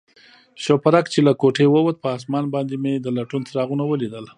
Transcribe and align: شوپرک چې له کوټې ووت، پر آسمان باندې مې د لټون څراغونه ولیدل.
شوپرک 0.63 1.05
چې 1.13 1.19
له 1.27 1.33
کوټې 1.41 1.65
ووت، 1.69 1.97
پر 2.03 2.09
آسمان 2.17 2.45
باندې 2.53 2.75
مې 2.83 2.93
د 2.99 3.07
لټون 3.17 3.41
څراغونه 3.49 3.83
ولیدل. 3.87 4.25